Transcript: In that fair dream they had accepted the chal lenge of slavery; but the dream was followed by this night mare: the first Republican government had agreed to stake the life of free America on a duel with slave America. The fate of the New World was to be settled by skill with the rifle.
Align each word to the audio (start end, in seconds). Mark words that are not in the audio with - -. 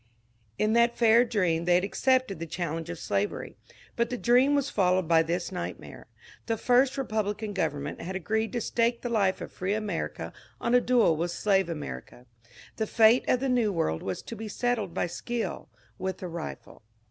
In 0.57 0.73
that 0.73 0.97
fair 0.97 1.23
dream 1.23 1.65
they 1.65 1.75
had 1.75 1.83
accepted 1.83 2.39
the 2.39 2.47
chal 2.47 2.73
lenge 2.73 2.89
of 2.89 2.97
slavery; 2.97 3.55
but 3.95 4.09
the 4.09 4.17
dream 4.17 4.55
was 4.55 4.67
followed 4.67 5.07
by 5.07 5.21
this 5.21 5.51
night 5.51 5.79
mare: 5.79 6.07
the 6.47 6.57
first 6.57 6.97
Republican 6.97 7.53
government 7.53 8.01
had 8.01 8.15
agreed 8.15 8.51
to 8.53 8.61
stake 8.61 9.03
the 9.03 9.09
life 9.09 9.41
of 9.41 9.51
free 9.51 9.75
America 9.75 10.33
on 10.59 10.73
a 10.73 10.81
duel 10.81 11.15
with 11.15 11.29
slave 11.29 11.69
America. 11.69 12.25
The 12.77 12.87
fate 12.87 13.29
of 13.29 13.41
the 13.41 13.47
New 13.49 13.71
World 13.71 14.01
was 14.01 14.23
to 14.23 14.35
be 14.35 14.47
settled 14.47 14.95
by 14.95 15.05
skill 15.05 15.69
with 15.99 16.17
the 16.17 16.27
rifle. 16.29 16.81